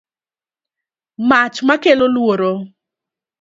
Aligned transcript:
mach 1.29 1.57
ma 1.67 1.75
kelo 1.83 2.05
luoro 2.15 2.51